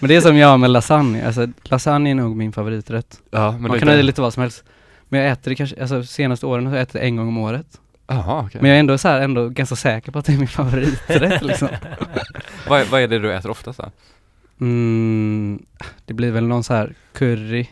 [0.00, 1.26] Men det är som jag med lasagne.
[1.26, 3.20] Alltså lasagne är nog min favoriträtt.
[3.30, 4.64] Ja, men Man kan äta lite vad som helst.
[5.08, 7.38] Men jag äter det kanske, alltså senaste åren har jag ätit det en gång om
[7.38, 7.80] året.
[8.06, 8.60] Jaha, okej.
[8.60, 11.42] Men jag är ändå så här, ändå ganska säker på att det är min favoriträtt
[11.42, 11.68] liksom.
[12.68, 13.90] Vad, vad är det du äter oftast då?
[14.60, 15.62] Mm,
[16.04, 17.66] det blir väl någon så här curry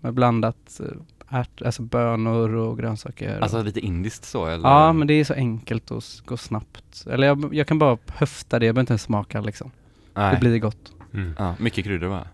[0.00, 3.40] med blandat eh, ärt, alltså bönor och grönsaker.
[3.40, 4.68] Alltså och, lite indiskt så eller?
[4.68, 7.06] ja men det är så enkelt och går snabbt.
[7.10, 9.70] Eller jag, jag kan bara höfta det, jag behöver inte ens smaka liksom.
[10.14, 10.34] Nej.
[10.34, 10.92] Det blir gott.
[11.22, 11.34] Mm.
[11.38, 12.26] Ja, mycket kryddor va?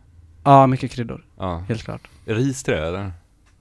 [0.44, 1.24] Ja, mycket kryddor.
[1.38, 1.58] Ja.
[1.68, 2.08] Helt klart.
[2.24, 3.12] Ris till det eller?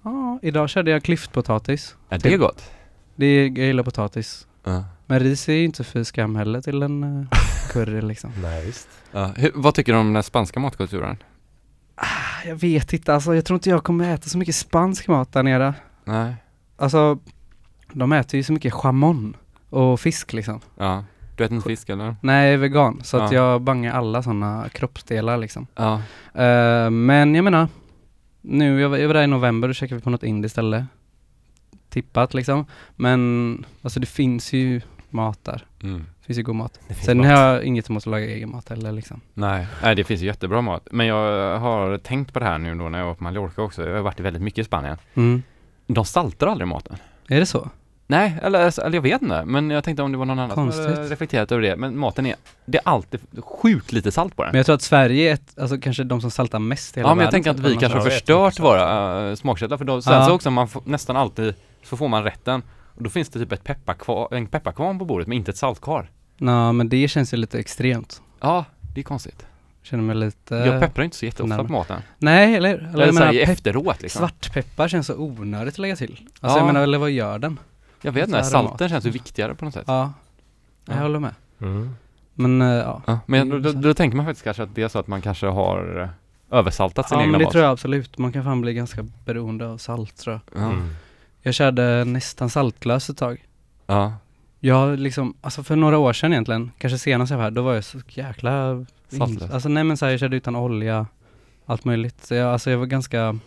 [0.04, 1.96] Ja, idag körde jag klyftpotatis.
[2.10, 2.72] Är det gott?
[3.16, 4.48] Det är, jag gillar potatis.
[4.64, 4.84] Ja.
[5.06, 7.26] Men ris är ju inte för skam heller till en uh,
[7.72, 8.32] curry liksom.
[8.42, 8.88] Nej, visst.
[9.12, 9.26] ja.
[9.36, 11.18] Hur, vad tycker du om den spanska matkulturen?
[11.96, 12.06] Ah,
[12.46, 15.44] Jag vet inte, alltså jag tror inte jag kommer äta så mycket spansk mat där
[15.44, 15.74] nere.
[16.06, 16.36] Nej.
[16.78, 17.20] Alltså,
[17.94, 19.36] de äter ju så mycket chamon
[19.70, 20.60] och fisk liksom.
[20.78, 21.04] Ja.
[21.36, 22.16] Du äter inte fisk eller?
[22.22, 23.38] Nej, jag är vegan, så att Ja.
[23.38, 25.68] jag bangar alla sådana kroppsdelar liksom.
[25.76, 25.94] Ja.
[26.44, 27.68] Eh, men jag menar,
[28.42, 30.86] nu, jag var, jag var där i november och käkade vi på något indiskt ställe.
[31.90, 32.66] Tippat liksom.
[32.96, 35.66] Men alltså det finns ju mat där.
[35.84, 36.06] Mm.
[36.20, 36.80] Det finns ju god mat.
[37.02, 37.28] Sen mat.
[37.28, 39.22] har jag inget emot att laga egen mat heller liksom.
[39.34, 39.68] Nej.
[39.84, 40.88] Nej, det finns ju jättebra mat.
[40.92, 43.88] Men jag har tänkt på det här nu då när jag var på Mallorca också.
[43.88, 44.98] Jag har varit väldigt mycket i Spanien.
[45.14, 45.44] Mm.
[45.88, 46.98] De saltar aldrig maten.
[47.28, 47.70] Är det så?
[48.14, 49.46] Nej, eller, eller jag vet inte.
[49.46, 51.12] Men jag tänkte om det var någon annan som hade Konstigt.
[51.12, 51.76] reflekterat över det.
[51.76, 52.36] Men maten är,
[52.66, 54.52] det är alltid sjukt lite salt på den.
[54.52, 57.10] Men jag tror att Sverige är ett, alltså kanske de som saltar mest i hela
[57.10, 58.62] Ja, men jag världen, tänker att vi kanske har Ja, förstört inte.
[58.62, 59.78] våra uh, smakkällor.
[59.78, 60.26] För då, sen Ja.
[60.26, 61.54] så också, man får, nästan alltid,
[61.84, 62.62] så får man rätten.
[62.96, 65.82] Och då finns det typ ett pepparkvarn, en pepparkvarn på bordet, men inte ett salt
[65.82, 66.10] kvar.
[66.38, 68.22] Nå, men det känns ju lite extremt.
[68.42, 69.46] Ja, det är konstigt.
[69.84, 70.56] Känner mig lite...
[70.56, 72.02] Jag pepprar inte så jätteofta på maten.
[72.18, 72.70] Nej, eller?
[72.74, 74.20] eller Eller jag såhär menar, i pepp- efteråt liksom.
[74.20, 76.12] svartpeppar känns så onödigt att lägga till.
[76.40, 76.58] Alltså Ja.
[76.58, 77.60] jag menar, eller vad gör den?
[78.04, 78.48] Jag vet inte, mat.
[78.48, 79.84] salten känns ju viktigare på något sätt.
[79.88, 80.14] Ja,
[80.86, 81.02] jag Ja.
[81.02, 81.34] håller med.
[81.62, 81.96] Mm.
[82.34, 83.02] Men eh, ja.
[83.06, 85.22] Ja, men då, då, då tänker man faktiskt kanske att det är så att man
[85.22, 87.52] kanske har eh, översaltat sin Ja egna men det mat.
[87.52, 88.18] tror jag absolut.
[88.18, 90.64] Man kan fan bli ganska beroende av salt tror jag.
[90.64, 90.70] Ja.
[90.72, 90.90] Mm.
[91.42, 93.46] Jag körde nästan saltlös ett tag.
[93.88, 94.14] ja.
[94.66, 97.74] Jag liksom, alltså för några år sedan egentligen, kanske senast jag var här, då var
[97.74, 99.52] jag så jäkla Saltlös.
[99.52, 101.08] Alltså nej men så här, jag körde utan olja,
[101.66, 102.26] allt möjligt.
[102.26, 103.40] Så jag, alltså jag var ganska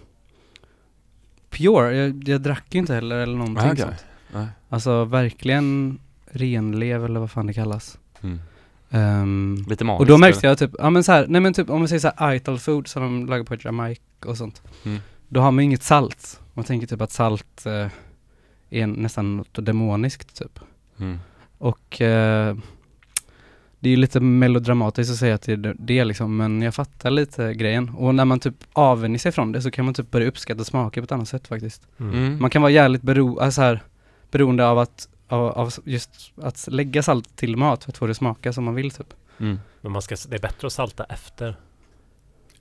[1.50, 1.96] pure.
[1.96, 3.84] Jag, jag drack ju inte heller eller någonting Ah, okej.
[3.84, 4.04] sånt.
[4.36, 4.46] Nej.
[4.68, 5.98] Alltså verkligen
[6.30, 7.98] renlev eller vad fan det kallas.
[8.22, 8.40] Mm.
[8.90, 10.00] Ehm, Lite maniskt.
[10.00, 12.00] och då märkte jag typ, ja men så här, nej men typ om man säger
[12.00, 14.62] så här Ital food som de lagar på Jamaica och sånt.
[14.84, 14.98] Mm.
[15.28, 16.40] Då har man inget salt.
[16.54, 17.88] Man tänker typ att salt eh,
[18.70, 20.58] är nästan något demoniskt typ.
[20.98, 21.18] Mm.
[21.58, 22.56] Och eh,
[23.80, 27.10] det är ju lite melodramatiskt att säga att det är det- liksom, men jag fattar
[27.10, 27.88] lite grejen.
[27.88, 31.00] Och när man typ avvänjer sig från det så kan man typ börja uppskatta smaker
[31.00, 31.82] på ett annat sätt faktiskt.
[32.00, 32.14] Mm.
[32.14, 32.40] Mm.
[32.40, 33.82] Man kan vara jävligt bero, alltså här,
[34.30, 38.14] beroende av att, av, av just att lägga salt till mat för att få det
[38.14, 39.14] smaka som man vill typ.
[39.40, 39.60] Mm.
[39.80, 41.56] Men man ska, det är bättre att salta efter.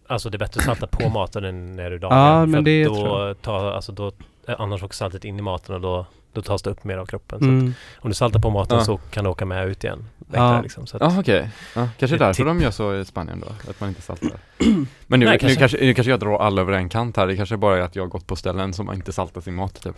[0.07, 2.17] Alltså det är bättre att salta på maten än när du dagar.
[2.17, 4.11] Ja, För men att det då tror tar, alltså då,
[4.47, 7.05] eh, annars åker saltet in i maten och då, då tas det upp mer av
[7.05, 7.39] kroppen.
[7.39, 7.67] Så Mm.
[7.97, 8.83] att om du saltar på maten Ja.
[8.85, 10.05] så kan det åka med ut igen.
[10.31, 10.61] Ja.
[10.61, 10.87] Liksom.
[10.87, 12.45] Så att, Ja okej, ja, kanske Det är därför tipp.
[12.45, 14.31] de gör så i Spanien då, att man inte saltar.
[15.07, 15.55] Men nu, Nej, nu, kanske.
[15.59, 17.95] kanske, nu kanske jag drar alla över en kant här, det kanske bara är att
[17.95, 19.95] jag har gått på ställen som inte saltar sin mat typ.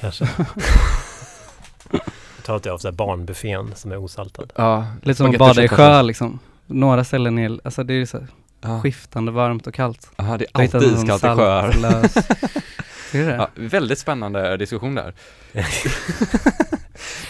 [0.00, 0.28] Kanske.
[2.36, 4.52] Jag tar alltid av så här barnbuffén som är osaltad.
[4.56, 6.38] Ja, Lite som att bada i sjö liksom.
[6.66, 8.28] Några ställen är, alltså det är så här
[8.60, 8.80] ja.
[8.80, 10.10] skiftande varmt och kallt.
[10.16, 11.72] Aha, det är alltid iskallt i sjöar.
[13.12, 13.34] det?
[13.34, 15.14] Ja, väldigt spännande diskussion där.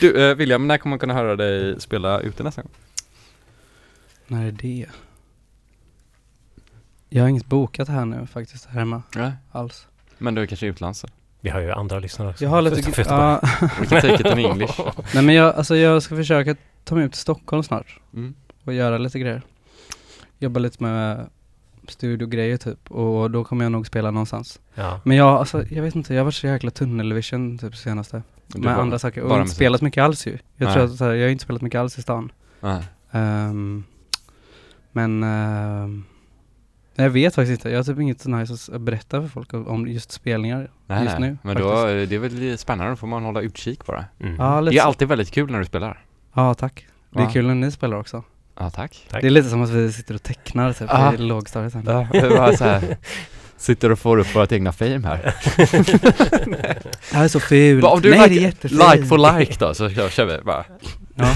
[0.01, 2.71] du, eh, William, när kommer man kunna höra dig spela ute nästa gång?
[4.27, 4.87] När är det?
[7.09, 9.33] Jag har inget bokat här nu faktiskt, här hemma Nej.
[9.53, 9.87] alls.
[10.19, 11.05] Men du är kanske utomlands?
[11.45, 12.45] Vi har ju andra lyssnare också.
[12.45, 13.41] Jag har lite, ja,
[13.81, 14.81] We can take it in English.
[15.15, 18.35] nej men jag, alltså jag ska försöka ta mig upp till Stockholm snart Mm.
[18.65, 19.43] och göra lite grejer.
[20.39, 21.27] Jobba lite med
[21.89, 24.61] studiogrejer typ och då kommer jag nog spela någonstans.
[24.75, 25.01] Ja.
[25.05, 28.23] Men jag, alltså, jag vet inte, jag har varit så jäkla tunnelvision typ senaste.
[28.47, 29.57] Du med bara- andra saker och bara inte musik.
[29.57, 30.39] spelat mycket alls ju.
[30.57, 30.75] Jag Nej.
[30.75, 32.33] tror att så här, jag har inte spelat mycket alls i stan.
[32.61, 32.83] Nej.
[33.11, 33.85] Ehm,
[34.93, 35.23] men
[36.95, 37.71] jag vet faktiskt inte.
[37.71, 41.31] Jag har typ inget nice att berätta för folk om- just spelningar Nej, just nej.
[41.31, 41.39] nu.
[41.43, 44.05] Men då, eh, det är väl spännande, då får man hålla utkik bara.
[44.21, 44.37] Mm.
[44.39, 44.87] Ja, Det är så.
[44.87, 46.05] alltid väldigt kul när du spelar.
[46.35, 46.87] Ja, tack.
[47.11, 48.23] Det är kul när ni spelar också.
[48.59, 49.07] Ja, tack.
[49.11, 49.21] Tack.
[49.21, 51.15] Det är lite som att vi sitter och tecknar typ Ja.
[51.15, 51.75] i lågstadiet.
[51.85, 52.97] Ja, så här.
[53.57, 55.35] Sitter och får upp vårt egna fame här.
[57.11, 57.83] Det här är så fult.
[57.83, 58.83] Bara, om du Nej, like- det är jättefint.
[58.93, 60.65] Like for like då, så kör, kör vi bara.
[61.15, 61.33] Ja.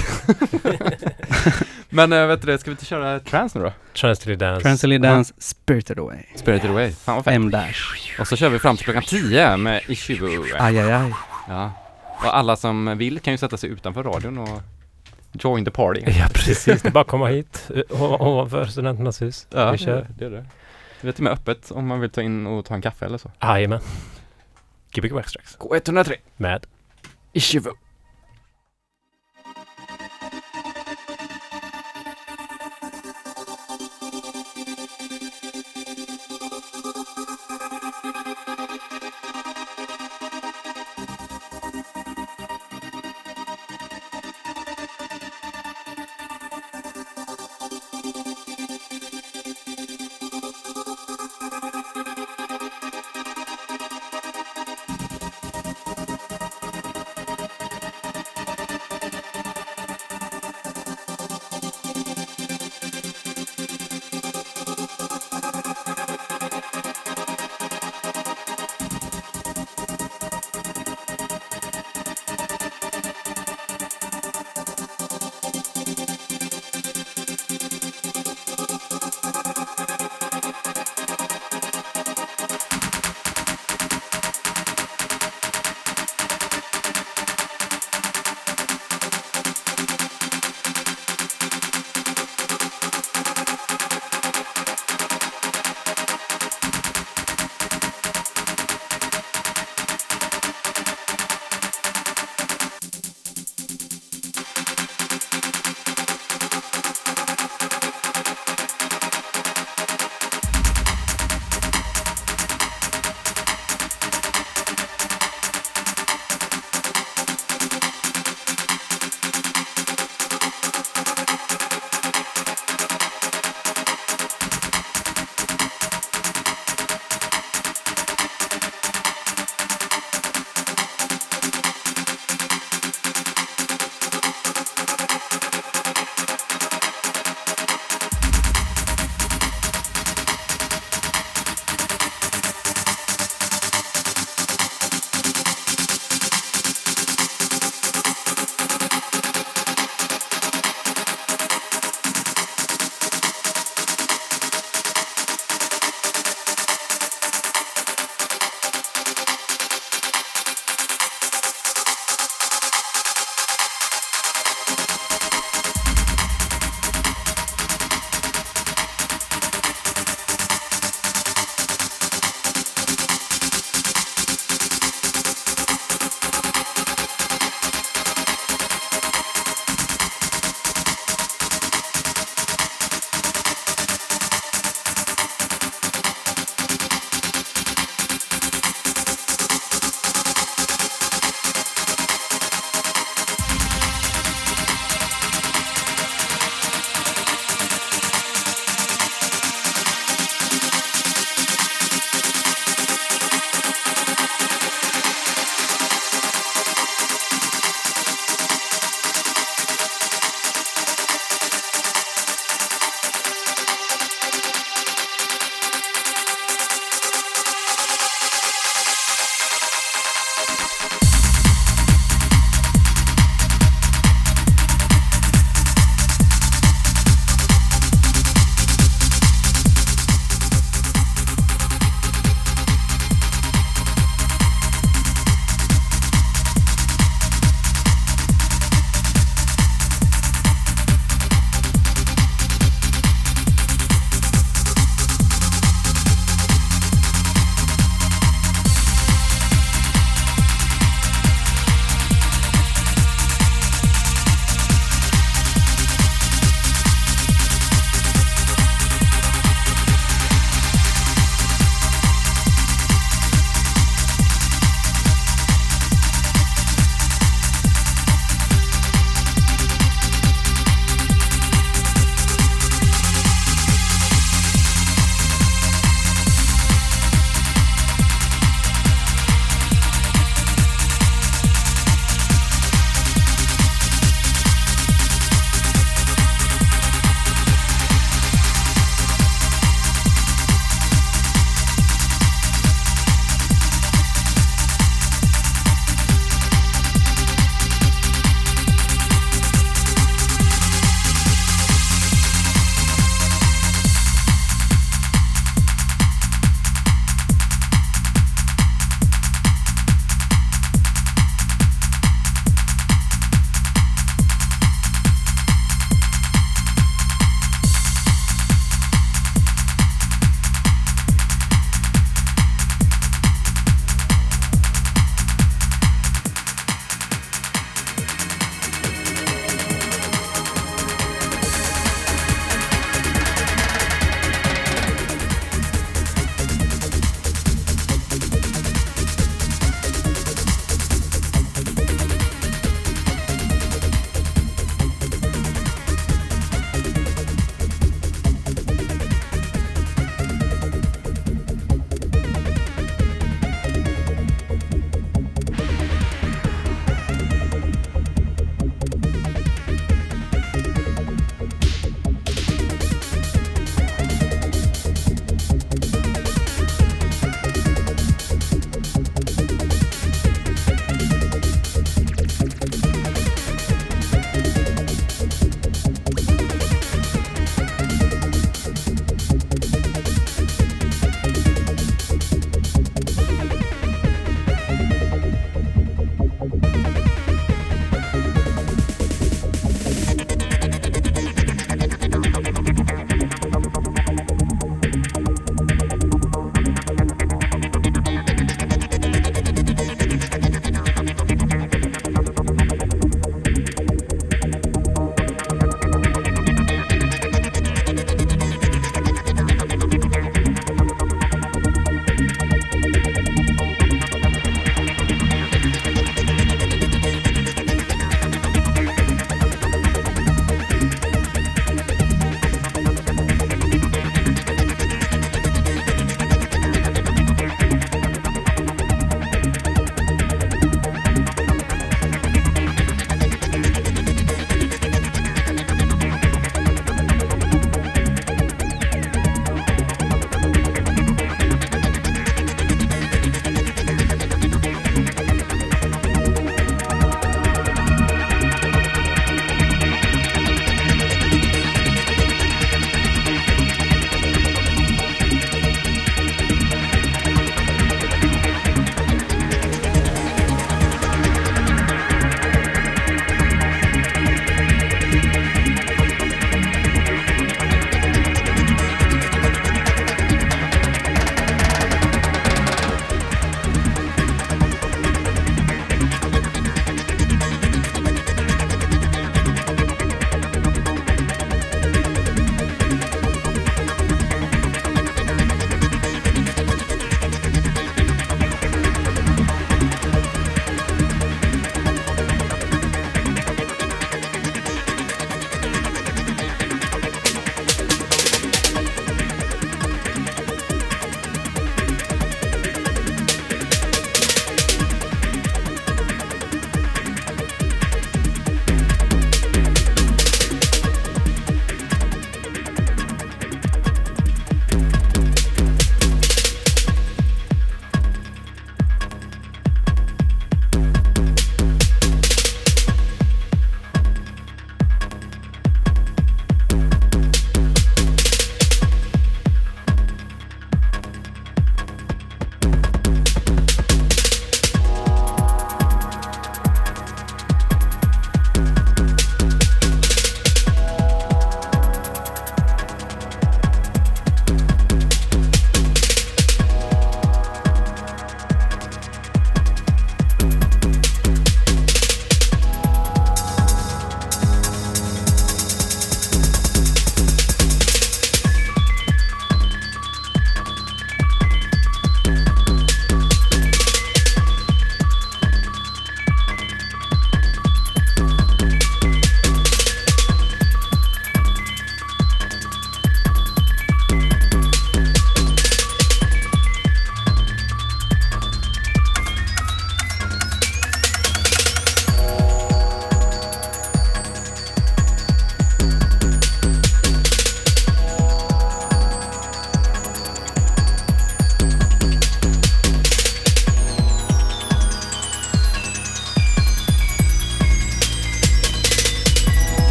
[1.89, 3.73] Men äh, vet du det, ska vi inte köra trance nu då?
[3.93, 4.61] Transily Dance.
[4.61, 6.23] Transily Dance, Spirited Away.
[6.35, 7.33] Spirited Away, fan vad fett.
[7.33, 8.19] M-dash.
[8.19, 10.43] Och så kör vi fram till klockan 10 med Issue.
[10.59, 11.13] Aj, aj, aj.
[11.47, 11.71] Ja.
[12.17, 14.61] Och alla som vill kan ju sätta sig utanför radion och
[15.33, 16.01] join the party.
[16.07, 19.47] Ja precis, det är bara att komma hit eh, ovanför Studenternas hus.
[19.49, 20.07] Ja, Vi kör.
[20.17, 20.45] det är det.
[21.01, 23.05] Det är till och med öppet om man vill ta in och ta en kaffe
[23.05, 23.31] eller så.
[23.41, 23.79] Jajamän.
[24.91, 25.57] Gbg Waxtrax.
[25.57, 26.13] K103.
[26.37, 26.65] Med
[27.33, 27.61] Issue.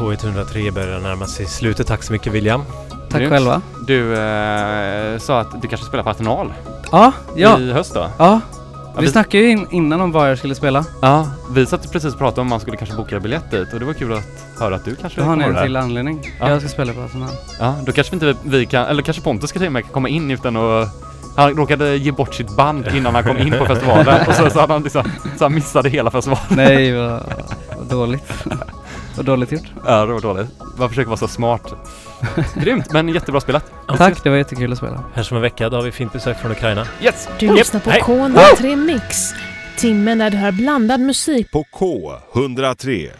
[0.00, 1.86] K103 börjar närma sig slutet.
[1.86, 2.62] Tack så mycket William.
[3.10, 3.32] Tack Grymt.
[3.32, 3.62] själva.
[3.86, 6.52] Du eh, sa att du kanske spelar på Arsenal
[6.92, 8.10] Ja, ja, i höst då?
[8.18, 8.40] ja.
[8.94, 10.84] Ja, Vi snackade ju in, innan om vad jag skulle spela.
[11.02, 13.86] Ja, vi satt precis och pratade om man skulle kanske boka biljett dit och det
[13.86, 14.22] var kul att
[14.58, 16.20] höra att du kanske Då har ni kommer en till anledning.
[16.40, 16.50] Ja.
[16.50, 17.28] Jag ska spela på Arsenal.
[17.60, 20.30] Ja, då kanske inte vi kan, eller kanske Pontus ska till och med komma in
[20.30, 20.88] utan att
[21.36, 24.60] han råkade ge bort sitt band innan han kom in på festivalen och så, så
[24.60, 25.02] hade han liksom,
[25.38, 26.44] så han missade hela festivalen.
[26.50, 27.22] Nej, vad,
[27.78, 28.24] vad dåligt.
[29.20, 29.72] Vad dåligt gjort.
[29.86, 30.48] Ja, det var dåligt.
[30.78, 31.74] Man försöker vara så smart.
[32.54, 33.72] Grymt, men jättebra spelat.
[33.96, 35.04] Tack, det var jättekul att spela.
[35.14, 36.86] Här om en vecka, då har vi fint besök från Ukraina.
[37.02, 37.28] Yes!
[37.38, 38.00] Du lyssnar på Hej.
[38.00, 39.32] K103 Mix.
[39.76, 43.10] Timmen där du hör blandad musik På K103.